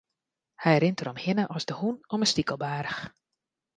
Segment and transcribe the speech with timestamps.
[0.63, 2.99] Hy rint deromhinne as de hûn om in stikelbaarch.